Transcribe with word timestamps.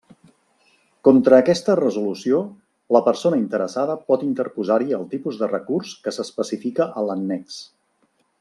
Contra 1.07 1.37
aquesta 1.43 1.75
resolució, 1.79 2.39
la 2.97 3.03
persona 3.09 3.39
interessada 3.41 3.99
pot 4.09 4.25
interposar-hi 4.31 4.99
el 5.01 5.07
tipus 5.15 5.41
de 5.43 5.51
recurs 5.55 5.95
que 6.07 6.15
s'especifica 6.19 6.93
a 7.03 7.09
l'annex. 7.11 7.65